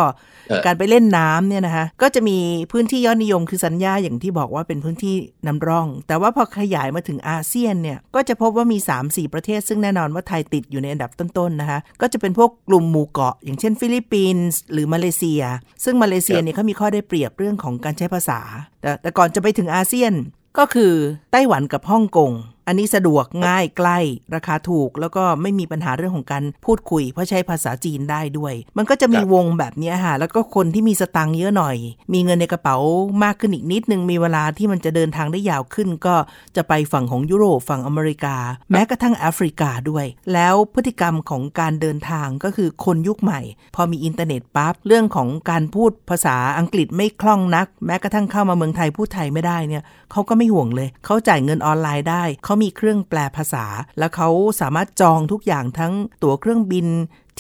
[0.47, 2.37] เออการไปเล่นน้ำเนี่ยนะคะก็จะมี
[2.71, 5.15] พื้นที่ยอดนิยมคือซานย่าอย่างที่บอกว่าเป็นพื้นที่
[5.47, 15.41] นำร่อง แต่ว่าพอขยายมาถึงอาเซียนเนี่ยก็จะพบว่ามี 3-4 ประเทศ ซึ่งแน่นอนว่าไทยติดอยู่ในอันดับต้นๆนะคะก็จะเป็นพวกกลุ่มหมู่เกาะ อย่างเช่น ฟิลิปปินส์หรือมาเลเซีย
[15.83, 18.39] ซึ่งมาเลเซียเนี่ยเขามีข้อได้เปรียบเรื่องของการใช้ภาษา
[18.81, 20.13] แต่แต่ก่อนจะไปถึงอาเซียน
[20.59, 20.93] ก็คือ
[21.31, 22.31] ไต้หวันกับฮ่องกง
[22.67, 23.97] อันนี้สะดวกง่ายใกล้
[24.35, 31.75] ราคาถูกแล้วก็ไม่มีปัญหาเรื่องของการพูดคุย เพราะใช้ภาษาจีนได้ด้วย มันก็จะมีขยับวงแบบเนี้ยค่ะ แล้วก็คนที่มีสตังค์เยอะหน่อย
[32.13, 32.77] มีเงินในกระเป๋า
[33.23, 36.15] มากขึ้นอีกนิดนึง มีเวลาที่มันจะเดินทางได้ยาวขึ้น ก็
[36.55, 38.35] จะไปฝั่งของยุโรปฝั่งอเมริกา
[38.71, 43.41] แม้กระทั่งแอฟริกาด้วย แล้วพฤติกรรมของการเดินทางก็คือคนยุคใหม่
[43.75, 53.65] พอมีอินเทอร์เน็ตปั๊บเรื่องของการพูดภาษาอังกฤษไม่คล่องนัก แม้กระทั่งเข้ามาเมืองไทยพูดไทยไม่ได้เนี่ยเขาก็ไม่ห่วงเลยเขาจ่ายเงินออนไลน์ได้เขามีเครื่องแปลภาษา
[53.99, 54.29] แล้วเขา
[54.61, 56.87] สามารถจองทุกอย่างทั้งตั๋วเครื่องบิน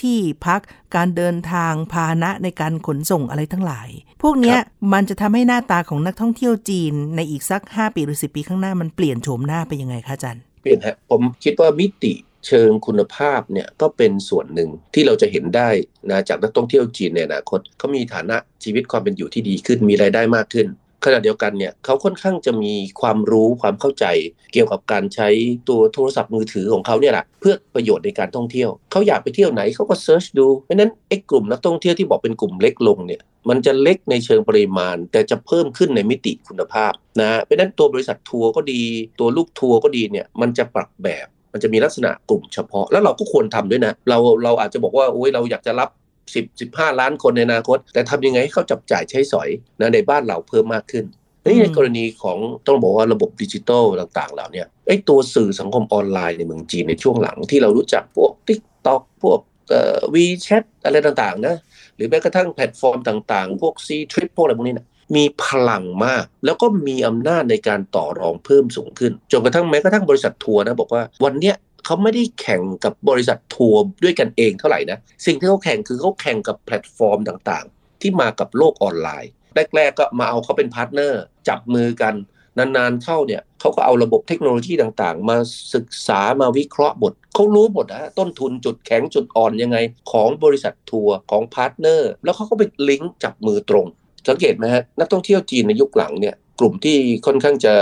[0.01, 0.61] ที่พัก
[0.95, 3.89] การเดินทางพาหนะในการขนส่งอะไรทั้งหลาย
[4.21, 4.57] พวกเนี้ย
[4.93, 12.13] มันจะทำให้หน้าตาของนักท่องเที่ยวจีนในอีกสัก 5 ปีหรือ 10 ปีข้างหน้ามันเปลี่ยนโฉมหน้าไปยังไงคะอาจารย์เปลี่ยนฮะผมคิดว่ามิติ
[12.47, 15.69] เชิงคุณภาพเนี่ยก็เป็นส่วนหนึ่งที่เราจะเห็นได้
[16.09, 20.67] นะจากนักท่องเที่ยวจีนในอนาคตเขามีฐานะชีวิตความเป็นอยู่ที่ดีขึ้นมีรายได้มากขึ้น
[21.05, 24.05] ขณะเดียวกันเนี่ยเขาค่อนข้างจะมีความรู้ความเข้าใจ
[24.53, 25.29] เกี่ยวกับการใช้
[25.69, 38.81] ตัวโทรศัพท์มือถือของเขาเนี่ยแหละเพื่อประโยชน์ในการท่องเที่ยวเขาอยากไปเที่ยวไหนเขาก็ search ดูเพราะฉะนั้นไอ้กลุ่มนักท่องเที่ยวที่บอกเป็นกลุ่มเล็กลงเนี่ยมันจะเล็กในเชิงปริมาณ แต่จะเพิ่มขึ้นในมิติคุณภาพนะเพราะฉะนั้นตัวบริษัททัวร์ก็ดี
[39.19, 45.89] ตัวลูกทัวร์ก็ดีเนี่ยมันจะปรับแบบมันจะมีลักษณะกลุ่มเฉพาะ แล้วเราก็ควรทำด้วยนะ เราเราอาจจะบอกว่าโอ้ยเราอยากจะรับ
[46.31, 51.05] 10 15 ล้านคนในอนาคต แต่ทำยังไงให้เขาจับจ่ายใช้สอยนะในบ้านเราเพิ่มมากขึ้น
[51.45, 61.55] นี่ในกรณีของต้องบอกว่าระบบดิจิทัลต่างๆเหล่านี้ไอ้ตัวสื่อสังคมออนไลน์ในเมืองจีนในช่วงหลังที่เรารู้จักพวก TikTok พวกเอ่อ WeChat อะไรต่างๆนะ
[61.95, 71.55] หรือแม้กระทั่งแพลตฟอร์มต่างๆ พวก Ctrip พวกอะไรพวกนี้นะมีพลังมาก แล้วก็มีอำนาจในการต่อรองเพิ่มสูงขึ้น จนกระทั่งแม้กระทั่งบริษัททัวร์นะบอกว่าวันเนี้ย
[71.85, 79.31] เขาไม่ได้แข่งกับบริษัททัวร์ด้วยกันเองเท่าไหร่นะ สิ่งที่เขาแข่งคือเขาแข่งกับแพลตฟอร์มต่างๆ ที่มากับโลกออนไลน์
[79.75, 82.15] แรกๆก็มาเอาเขาเป็น partner จับมือกัน
[82.57, 85.37] นานๆเข้าเนี่ยเขาก็เอาระบบเทคโนโลยีต่างๆ มา
[85.75, 89.77] ศึกษามาวิเคราะห์หมดเขารู้หมดนะต้นทุนจุดแข็งจุดอ่อนยังไง
[90.11, 93.85] ของบริษัททัวร์ของ partner แล้วเขาก็ไปลิงก์จับมือตรง
[94.29, 97.73] สังเกตไหมฮะนักท่องเที่ยวจีนในยุคหลังเนี่ย กลุ่มที่ค่อนข้างจะ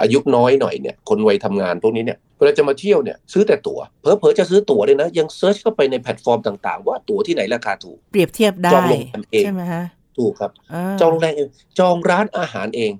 [0.00, 9.84] อายุน้อยหน่อยเนี่ยคนวัยทำงานพวกนี้เนี่ยเวลาจะมาเที่ยวเนี่ยซื้อแต่ตั๋วเผลอเผลอจะซื้อตั๋วเลยนะ ยัง search เข้าไปในแพลตฟอร์มต่างๆ ว่าตั๋วที่ไหนราคาถูก เปรียบเทียบได้จองโรงแรมเองใช่ไหมฮะ
[10.18, 12.92] ถูกครับาจองโรงแรมเองจองร้านอาหารเอง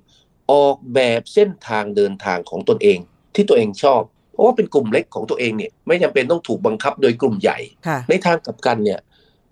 [0.51, 2.97] ออกแบบเส้นทางเดินทางของตนเอง
[3.35, 4.01] ที่ตัวเองชอบ
[4.33, 8.99] เพราะว่าเป็นกลุ่มเล็กของตัวเองเนี่ยไม่จำเป็นต้องถูกบังคับโดยกลุ่มใหญ่ค่ะในทางกลับกันเนี่ย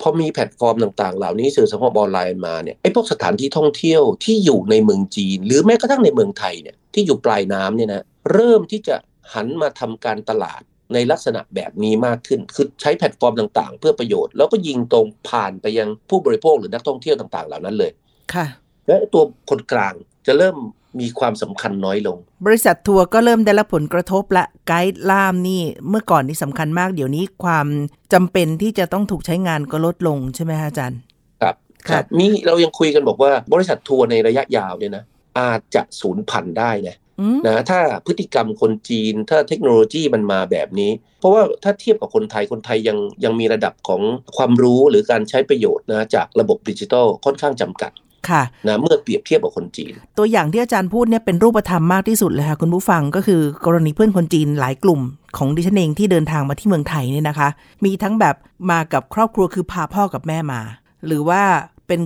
[0.02, 8.96] พอมีแพลตฟอร์มต่างๆ เหล่านี้สื่อสังคมออนไลน์มาเนี่ยไอ้พวกสถานที่ท่องเที่ยวที่อยู่ในเมืองจีน หรือแม้กระทั่งในเมืองไทยเนี่ยที่อยู่ปลายน้ำเนี่ยนะเริ่มที่จะ
[9.34, 10.62] หันมาทำการตลาด
[10.94, 17.92] ในลักษณะแบบนี้มากขึ้น คือใช้แพลตฟอร์มต่างๆ เพื่อประโยชน์ แล้วก็ยิงตรงผ่านไปยังผู้บริโภคหรือนักท่องเที่ยวต่างๆ เหล่านั้นเลย
[18.34, 18.46] ค่ะ
[18.88, 19.94] และตัวคนกลาง
[20.28, 20.58] จะเริ่ม
[21.00, 27.68] มีความสำคัญน้อยลง บริษัททัวร์ก็เริ่มได้รับผลกระทบละไกด์ล่ามนี่เมื่อก่อนนี่สำคัญมาก เดี๋ยวนี้ความ
[28.14, 31.00] จำเป็นที่จะต้องถูกใช้งานก็ลดลงใช่ไหมฮะอาจารย์
[31.42, 31.56] ครับ
[31.88, 35.04] ครับครับมีเรายังคุยกันบอกว่าบริษัททัวร์ในระยะยาวเนี่ยนะ
[35.40, 44.02] อาจจะสูญพันธุ์ได้นะอืมนะถ้าพฤติกรรมคนจีนถ้าเทคโนโลยีมันมาแบบนี้ เพราะว่าถ้าเทียบกับคนไทยคนไทยยังยังมีระดับของ
[44.38, 47.92] ความรู้หรือการใช้ประโยชน์นะจากระบบดิจิทัลค่อนข้างจำกัด
[48.30, 55.02] ค่ะนะเมื่อเปรียบเทียบกับคนจีน ตัวอย่างที่อาจารย์พูดเนี่ยเป็นรูปธรรมมากที่สุดเลยค่ะคุณผู้ฟังก็คือกรณีเพื่อนคนจีนหลายกลุ่ม
[55.38, 57.50] ของดิฉันเองที่เดินทางมาที่เมืองไทยเนี่ยนะคะ
[57.86, 58.36] มีทั้งแบบ
[58.72, 60.62] มากับครอบครัวคือพาพ่อกับแม่มา
[61.06, 61.42] หรือว่า
[61.88, 62.00] เป็น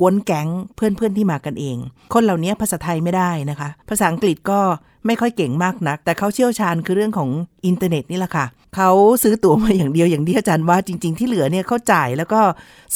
[0.00, 1.76] ก๊วนแก๊งเพื่อนๆที่มากันเอง
[2.14, 4.60] คนเหล่านี้ภาษาไทยไม่ได้นะคะ ภาษาอังกฤษก็
[5.06, 7.30] ไม่ค่อยเก่งมากนัก แต่เขาเชี่ยวชาญคือเรื่องของ
[7.66, 8.90] อินเทอร์เน็ตนี่แหละค่ะ เขา
[9.22, 12.40] ซื้อตั๋วมาอย่างเดียวอย่างที่อาจารย์ว่าจริง ๆ ที่เหลือเนี่ยเขาจ่ายแล้วก็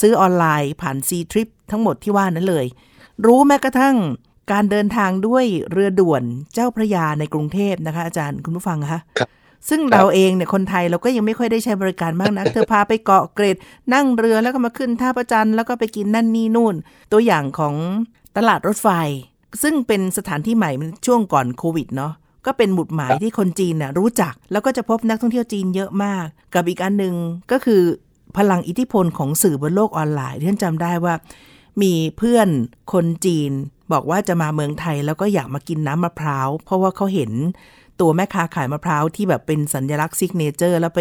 [0.00, 2.66] ซื้อออนไลน์ผ่าน Ctrip ทั้งหมดที่ว่านั้นเลย
[3.26, 3.96] รู้แม้กระทั่ง
[4.52, 6.22] การเดินทางด้วยเรือด่วน
[6.54, 9.28] เจ้าพระยาในกรุงเทพนะคะ อาจารย์คุณผู้ฟังคะครับ
[9.68, 13.56] ซึ่งเราเองเนี่ยคนไทยเราก็ยังไม่ค่อยได้ใช้บริการมากนัก เธอพาไปเกาะเกร็ด
[13.94, 16.74] นั่งเรือแล้วก็มาขึ้นท่าพระจันทร์แล้วก็ไปกินนั่นนี่นู่น
[17.12, 17.74] ตัวอย่างของ
[18.36, 18.88] ตลาดรถไฟ
[19.62, 22.12] ซึ่งเป็นสถานที่ใหม่มันช่วงก่อนโควิดเนาะ
[22.46, 27.14] ก็เป็นหมุดหมายที่คนจีนน่ะรู้จัก แล้วก็จะพบนักท่องเที่ยวจีนเยอะมาก กับอีกอันหนึ่ง
[27.52, 27.82] ก็คือ
[28.36, 31.14] พลังอิทธิพลของสื่อบนโลกออนไลน์ที่ท่านจำได้ว่า
[31.82, 32.48] มีเพื่อน
[32.92, 33.50] คนจีน
[33.92, 37.32] บอกว่าจะมาเมืองไทยแล้วก็อยากมากินน้ำมะพร้าว เพราะว่าเขาเห็น
[38.02, 41.00] ตัวแม่ค้าขายมะพร้าวที่แบบเป็นสัญลักษณ์ signature แล้วไป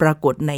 [0.00, 0.52] ปรากฏใน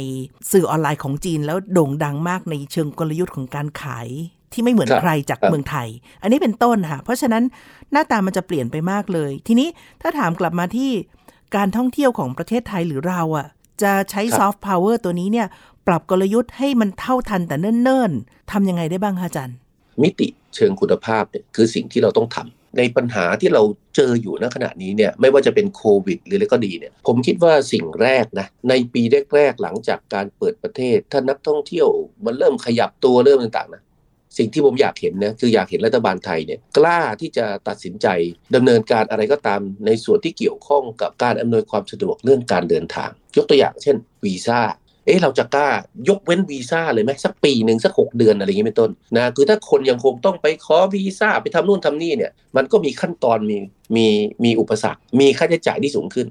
[0.51, 4.07] สื่อออนไลน์ของจีน แล้วโด่งดังมากในเชิงกลยุทธ์ของการขาย
[4.53, 5.87] ที่ไม่เหมือนครับใครจากครับเมืองไทย
[6.21, 7.43] อันนี้เป็นต้นค่ะ เพราะฉะนั้น
[7.91, 9.67] หน้าตามันจะเปลี่ยนไปมากเลย ทีนี้
[10.01, 10.91] ถ้าถามกลับมาที่
[11.55, 13.47] การท่องเที่ยวของประเทศไทยหรือเราอะ่ะ
[13.83, 15.47] จะใช้ซอฟต์พาวเวอร์ตัวนี้เนี่ย
[15.87, 19.55] ปรับกลยุทธ์ให้มันเท่าทันแต่เนิ่นๆทำยังไงได้บ้างคะอาจารย์
[20.01, 23.61] มิติเชิงคุณภาพเนี่ยคือสิ่งที่เราต้องทำ ในปัญหาที่เรา
[23.95, 29.01] เจออยู่ณขณะนี้เนี่ยไม่ว่าจะเป็นโควิด หรืออะไรก็ดีเนี่ยผมคิดว่าสิ่งแรกนะในปี
[29.35, 31.87] แรกๆหลังจากการเปิดประเทศ ถ้านักท่องเที่ยว
[32.25, 33.83] มันเริ่มขยับตัวเริ่มต่างๆนะ
[34.37, 38.07] สิ่งที่ผมอยากเห็นนะคืออยากเห็นรัฐบาลไทยเนี่ยกล้าที่จะตัดสินใจ
[38.55, 44.59] ดำเนินการอะไรก็ตามในส่วนที่เกี่ยวข้องกับการอำนวยความสะดวกเรื่องการเดินทาง ยกตัวอย่างเช่นวีซ่า
[45.05, 45.69] เอ๊ะเราจะกล้า
[46.09, 53.57] ยกเว้นวีซ่าเลยไหมสักปีหนึ่งสักหกเดือนอะไรอย่างนี้เป็นต้นนะคือถ้าคนยังคงต้องไปขอวีซ่าไปทำนู่นทำนี่เนี่ย มันก็มีขั้นตอนมี
[53.95, 54.07] มี
[54.43, 56.27] มีอุปสรรค มีค่าใช้จ่ายที่สูงขึ้น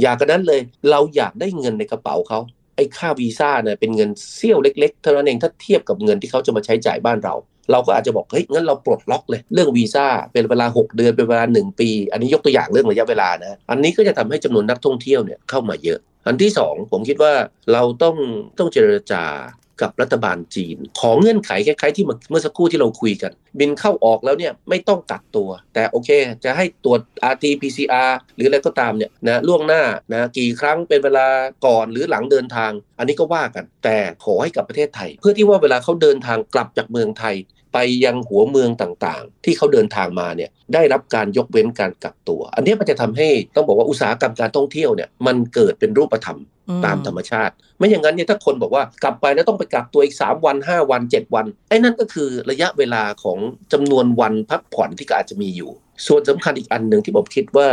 [0.00, 0.60] อยากกันนั้นเลย
[0.90, 2.38] เราอยากได้เงินในกระเป๋าเขา
[2.76, 7.34] ไอ้ค่าวีซ่าเนี่ยเป็นเงินเสี้ยวเล็กๆเท่านั้นเองถ้าเทียบกับเงินที่เขาจะมาใช้จ่ายบ้านเรา
[7.70, 17.32] เราก็อาจจะบอกเฮ้ยงั้นเราปลดล็อกเลยเรื่องวีซ่าเป็นเวลา 6 เดือนเป็นเวลา 1 ปี อันนี้ยกตัวอย่างเรื่องระยะเวลานะอันนี้ก็จะทำให้จำนวนนักท่องเที่ยวเนี่ยเข้ามาเยอะ อันที่สองผมคิดว่า
[17.72, 18.16] เราต้อง
[18.58, 19.24] ต้องเจรจา
[19.82, 26.10] กับรัฐบาลจีน ของเงื่อนไขคล้ายๆที่เมื่อเมื่อสักครู่ที่เราคุยกัน บินเข้าออกแล้วเนี่ยไม่ต้องกักตัว แต่โอเค
[26.44, 27.00] จะให้ตรวจ
[27.32, 29.82] rt pcr หรืออะไรก็ตามเนี่ยนะล่วงหน้า
[30.12, 31.26] นะกี่ครั้งเป็นเวลา
[31.66, 37.34] ก่อนหรือหลังเดินทาง อันนี้ก็ว่ากัน แต่ขอให้กับประเทศไทย เพื่อที่ว่าเวลาเขาเดินทางกลับจากเมืองไทย
[37.74, 53.38] ไปยังหัวเมืองต่างๆ ที่เขาเดินทางมาเนี่ยได้รับการยกเว้นการกักตัว อันนี้มันจะทำให้ต้องบอกว่าอุตสาหกรรมการท่องเที่ยวเนี่ยมันเกิดเป็นรูปธรรมอืมตามธรรมชาติ ไม่อย่างนั้นเนี่ยถ้าคนบอกว่ากลับไปแล้วต้องไปกักตัวอีก 3 วัน 5 วัน 7 วัน ไอ้นั่นก็คือระยะเวลาของ
[53.72, 55.72] จำนวนวันพักผ่อนที่ก็อาจจะมีอยู่
[56.06, 57.68] ส่วนสำคัญอีกอันหนึ่งที่ผมคิดว่า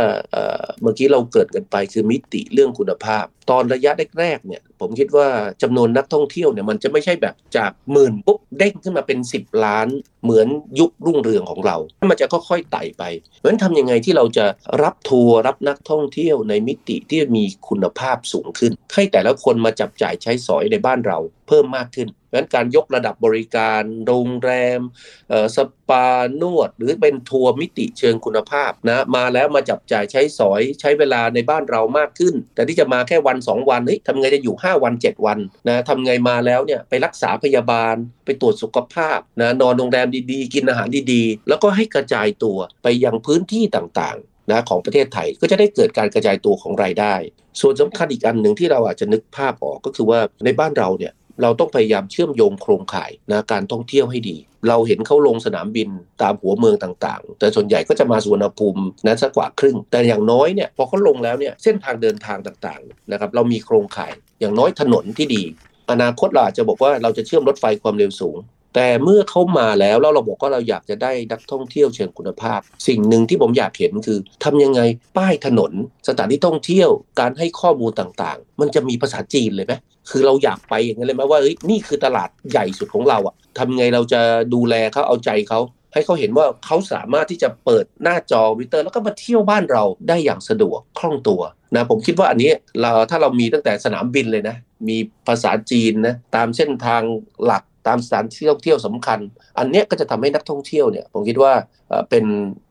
[0.82, 5.28] เมื่อกี้เราเกิดกันไปคือมิติเรื่องคุณภาพ ตอนระยะแรกๆเนี่ยผมคิดว่า
[5.62, 9.88] จำนวนนักท่องเที่ยวเนี่ยมันจะไม่ใช่แบบจากหมื่นปุ๊บเด้งขึ้นมาเป็น 10 ล้าน
[10.24, 10.48] เหมือน
[10.80, 11.76] ยุครุ่งเรืองของเรา
[12.10, 13.02] มันจะค่อยๆไต่ไป
[13.38, 14.46] เพราะฉะนั้นทำยังไงที่เราจะ
[14.82, 24.80] รับทัวร์รับนักท่องเที่ยวในมิติที่มีคุณภาพสูงขึ้น ให้แต่ละคนมาจับจ่ายใช้สอยในบ้านเราเพิ่มมากขึ้น เพราะฉะนั้นการยกระดับบริการโรงแรม
[25.56, 26.08] สปา
[26.40, 47.14] นวด หรือเป็นทัวร์มิติเชิงคุณภาพนะมาแล้วมาจับจ่ายใช้สอยใช้เวลาในบ้านเรามากขึ้น แทนที่จะมาแค่วัน 2 วันเฮ้ยทำไงจะอยู่ 5 วัน 7 วันนะทำไงมาแล้วเนี่ยไปรักษาพยาบาล ไปตรวจสุขภาพนะนอนโรงแรมดีๆ กินอาหารดีๆ แล้วก็ให้กระจายตัวไปยังพื้นที่ต่างๆนะของประเทศไทยก็จะได้เกิดการกระจายตัวของรายได้
[47.60, 54.36] ส่วนสำคัญอีกอันหนึ่งที่เราอาจจะนึกภาพออกก็คือว่าในบ้านเราเนี่ย เราต้องพยายามเชื่อมโยงโครงข่ายนะการท่องเที่ยวให้ดี
[54.68, 55.88] เราเห็นเขาลงสนามบิน
[56.22, 65.42] ตามหัวเมืองต่างๆ แต่ส่วนใหญ่ก็จะมาสุวรรณภูมินั้นสักกว่าครึ่ง แต่อย่างน้อยเนี่ยพอเขาลงแล้วเนี่ยเส้นทางเดินทางต่างๆนะครับเรามีโครงข่ายอย่างน้อยถนนที่ดี
[65.90, 68.36] อนาคตเราอาจจะบอกว่าเราจะเชื่อมรถไฟความเร็วสูง
[68.74, 74.80] แต่เมื่อเขามาแล้วแล้วเราบอกว่าเราอยากจะได้นักท่องเที่ยวเชิงคุณภาพ สิ่งหนึ่งที่ผมอยากเห็นคือทำยังไง
[75.16, 75.72] ป้ายถนน
[76.08, 76.88] สถานที่ท่องเที่ยว
[77.20, 79.74] การให้ข้อมูลต่างๆ มันจะมีภาษาจีนเลยไหม
[80.10, 84.20] คือเราอยากไปอย่างนั้นเลยไหมว่าเฮ้ยนี่คือตลาดใหญ่สุดของเราอะทำไงเราจะ
[84.54, 85.60] ดูแลเขาเอาใจเขา
[85.92, 91.40] ให้เขาเห็นว่าเขาสามารถที่จะเปิดหน้าจอวิเตอร์แล้วก็มาเที่ยวบ้านเราได้อย่างสะดวกคล่องตัว
[91.76, 94.56] นะผมคิดว่าอันนี้เราถ้าเรามีตั้งแต่สนามบินเลยนะ
[94.88, 97.02] มีภาษาจีนนะตามเส้นทาง
[97.44, 99.18] หลัก ตามสถานที่ท่องเที่ยวสำคัญ
[99.58, 101.52] อันนี้ก็จะทำให้นักท่องเที่ยวเนี่ยผมคิดว่า
[102.10, 102.24] เป็น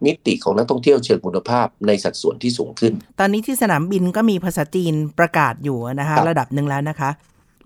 [0.05, 7.09] มิติของนักท่องเที่ยวเชิงคุณภาพในสัดส่วนที่สูงขึ้น ตอนนี้ที่สนามบินก็มีภาษาจีนประกาศอยู่นะคะระดับหนึ่งแล้วนะคะ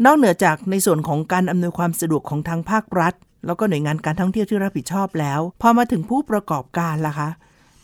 [0.06, 3.14] นอกเหนือจากในส่วนของการอำนวยความสะดวกของทางภาครัฐ
[3.46, 7.30] แล้วก็หน่วยงานการท่องเที่ยวที่รับผิดชอบแล้ว พอมาถึงผู้ประกอบการล่ะคะ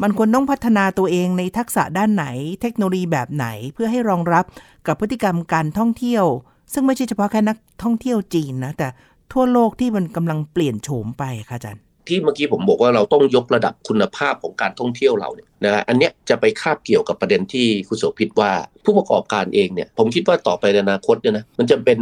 [0.01, 2.25] มันควรต้องพัฒนาตัวเองในทักษะด้านไหน
[2.61, 4.45] เทคโนโลยีแบบไหนเพื่อให้รองรับ
[4.87, 6.25] กับพฤติกรรมการท่องเที่ยว
[6.73, 8.87] ซึ่งไม่ใช่เฉพาะแค่นักท่องเที่ยวจีนนะ แต่
[9.31, 18.51] ทั่วโลกที่มันกำลังเปลี่ยนโฉมไปค่ะอาจารย์ที่เมื่อกี้ผมบอกว่าเราต้องยกระดับคุณภาพของการท่องเที่ยวเราเนี่ยนะอันเนี้ยจะไปคาบเกี่ยวกับประเด็นที่คุณโสภิตว่า
[18.85, 21.97] ผู้ประกอบการเองเนี่ยผมคิดว่าต่อไปในอนาคตเนี่ยนะมันจะเป็น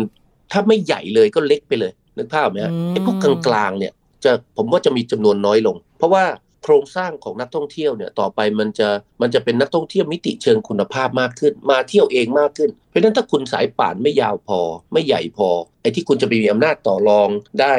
[0.51, 6.23] ถ้าไม่ใหญ่เลยก็เล็กไปเลยนึกภาพไหมฮะไอ้พวกกลางๆเนี่ยจะผมว่าจะมีจำนวนน้อยลง เพราะว่า
[6.63, 8.89] โครงสร้างของนักท่องเที่ยวเนี่ยต่อไปมันจะ
[9.21, 14.59] มันจะเป็นนักท่องเที่ยวมิติเชิงคุณภาพมากขึ้น มาเที่ยวเองมากขึ้น เพราะฉะนั้นถ้าคุณสายป่านไม่ยาวพอ
[14.93, 15.49] ไม่ใหญ่พอ
[15.81, 17.29] ไอ้ที่คุณจะไปมีอำนาจต่อรอง
[17.61, 17.73] ได้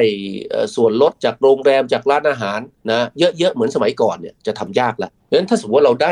[0.74, 6.10] ส่วนลดจากโรงแรมจากร้านอาหารนะเยอะๆเหมือนสมัยก่อนเนี่ยจะทำยากละเพราะฉะนั้นถ้าสมมติว่าเราได้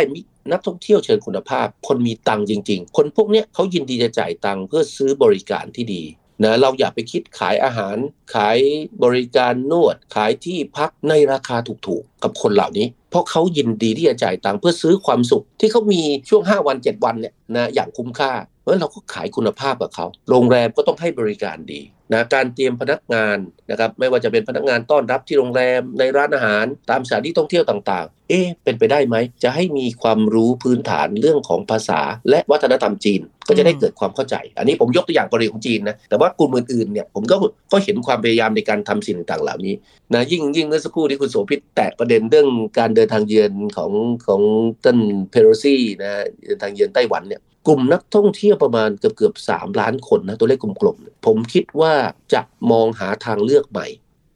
[0.53, 6.03] นักท่องเที่ยวเชิงคุณภาพ คนมีตังจริง ๆ คนพวกนี้เขายินดีจะจ่ายตังค์เพื่อซื้อบริการที่ดี
[6.43, 7.97] นะเราอย่าไปคิดขายอาหาร
[8.35, 8.59] ขาย
[9.03, 18.33] บริการนวด ขายที่พักในราคาถูกๆ กับคนเหล่านี้ เพราะเขายินดีที่จะจ่ายตังค์เพื่อซื้อความสุข ที่เขามีช่วง 5 วัน 7 วันเนี่ยนะอย่างคุ้มค่า
[18.69, 21.81] เราะเราก็ขายคุณภาพกับเขา โรงแรมก็ต้องให้บริการดี
[22.13, 23.39] นะการเตรียมพนักงาน
[23.71, 32.01] นะครับไม่ว่าจะเป็นพนักงานต้อนรับที่โรงแรมในร้านอาหาร ตามสถานที่ท่องเที่ยวต่างๆ เอ๊เป็นไปได้ไหม จะให้มีความรู้พื้นฐานเรื่องของภาษา
[32.31, 37.37] และวัฒนธรรมจีนก็จะได้เกิดความเข้าใจ อันนี้ผมยกตัวอย่างกรณีของจีนนะแต่ว่ากลุ่มอื่นๆเนี่ยผมก็
[37.73, 39.75] ก็เห็นความพยายามในการทำสิ่งต่างๆเหล่านี้
[40.15, 43.93] นะยิ่งยิ่งเมื่อสักครู่ที่คุณโสภิตแตะประเด็นเรื่องการเดินทางเยือนของ
[44.27, 44.43] ของ
[44.85, 44.99] ท่าน
[45.31, 46.11] เพโรซี่นะ
[46.47, 51.93] เดินทางเยือนไต้หวันเนี่ย กลุ่มนักท่องเที่ยวประมาณเกือบเกือบสามล้านคนนะตัวเลขกลมๆผมคิดว่า
[52.35, 52.41] จะ
[52.71, 53.87] มองหาทางเลือกใหม่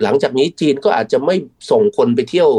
[0.03, 1.37] หลังจากนี้จีนก็อาจจะไม่
[1.71, 2.51] ส่งคนไปเที่ยว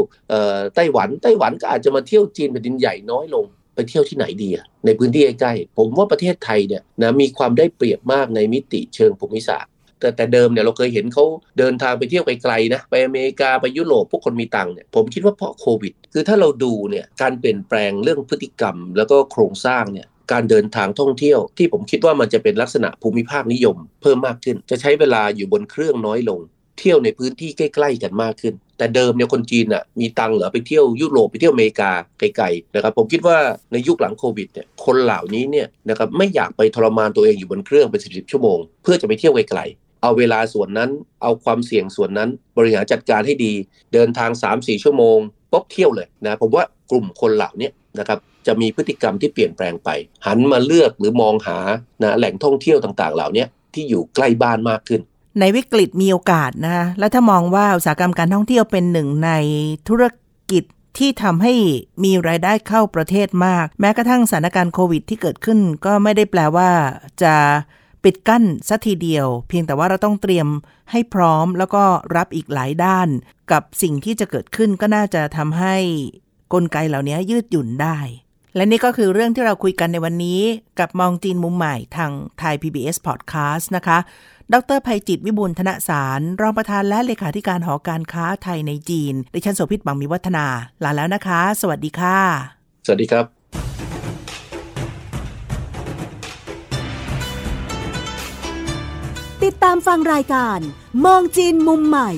[0.74, 11.24] ไต้หวันไต้หวันก็อาจจะมาเที่ยวจีนแผ่นดินใหญ่น้อยลงไปเที่ยวที่ไหนดีอะในพื้นที่ใกล้ๆผมว่าประเทศไทยเนี่ยนะมีความได้เปรียบมากในมิติเชิงภูมิศาสตร์แต่แต่เดิมเนี่ยเราเคยเห็นเขา
[11.58, 26.40] เดินทางไปเที่ยวไกลๆนะไปอเมริกาไปยุโรปพวกคนมีตังค์เนี่ยผมคิดว่าเพราะโควิด คือถ้าเราดูเนี่ยการเปลี่ยนแปลงเรื่องพฤติกรรม แล้วก็โครงสร้างเนี่ย การเดินทางท่องเที่ยว ที่ผมคิดว่ามันจะเป็นลักษณะภูมิภาคนิยม เพิ่มมากขึ้น จะใช้เวลาอยู่บนเครื่องน้อยลง
[26.78, 33.38] เที่ยวในพื้นที่ใกล้ ๆ กันมากขึ้น แต่เดิมเนี่ยคนจีนอะมีตังเหรอไปเที่ยวยุโรปไปเที่ยวอเมริกาไกลๆนะครับผมคิดว่า
[33.72, 40.90] ในยุคหลังโควิดเนี่ยคนเหล่านี้เนี่ยนะครับไม่อยากไปทรมานตัวเองอยู่บนเครื่องเป็นสิบชั่วโมง เพื่อจะไปเที่ยวไกลๆเอาเวลาส่วนนั้น
[41.22, 43.52] เอาความเสี่ยงส่วนนั้น บริหารจัดการให้ดี
[43.92, 45.18] เดินทาง 3-4 ชั่วโมง
[45.52, 49.88] ปุ๊บเที่ยวเลยนะ ผมว่ากลุ่มคนเหล่านี้นะครับ จะมีพฤติกรรมที่เปลี่ยนแปลงไป
[50.26, 51.58] หันมาเลือกหรือมองหา
[52.02, 55.00] นะแหล่งท่องเที่ยวต่างๆ เหล่านี้ที่อยู่ใกล้บ้านมากขึ้น
[55.40, 59.30] ในวิกฤตมีโอกาสนะและถ้ามองว่าอุตสาหกรรมการท่องเที่ยวเป็นหนึ่งใน
[59.88, 60.04] ธุร
[60.50, 60.64] กิจ
[60.98, 61.54] ที่ทำให้
[62.04, 66.70] มีรายได้เข้าประเทศมาก แม้กระทั่งสถานการณ์โควิดที่เกิดขึ้น ก็ไม่ได้แปลว่า
[67.22, 67.34] จะ
[68.04, 70.48] ปิดกั้นสัทีเดียว เพียงแต่ว่าเราต้องเตรียม
[70.90, 71.84] ให้พร้อมแล้วก็
[72.16, 73.08] รับอีกหลายด้าน
[73.52, 75.76] กับสิ่งที่จะเกิดขึ้นก็น่าจะทำให้
[76.52, 77.98] กลไกเหล่านี้ยืดหยุ่นได้
[78.56, 80.40] และนี่ก็คือเรื่องที่เราคุยกันในวันนี้
[80.78, 83.98] กับมองจีนมุมใหม่ทางไทย PBS Podcast นะคะ
[84.52, 90.46] ดรภัยจิตวิบูลธนสาร รองประธานและเลขาธิการหอการค้าไทยในจีน ดิฉันโสภิตบังมีวัฒนา
[90.84, 92.18] ลาแล้วนะคะ สวัสดีค่ะ
[92.86, 93.24] สวัสดีครับ
[99.44, 100.58] ติดตามฟังรายการ
[101.04, 102.10] มองจีนมุมใหม่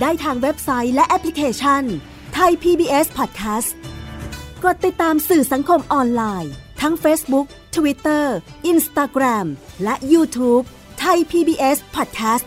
[0.00, 1.82] ได้ทางเว็บไซต์และแอปพลิเคชัน
[2.34, 3.70] ไทย PBS Podcast
[4.64, 7.46] กดติดตามสื่อสังคมออนไลน์ ทั้ง Facebook
[7.76, 8.24] Twitter
[8.72, 9.46] Instagram
[9.84, 10.64] และ YouTube
[10.98, 12.44] ไทย PBS Podcast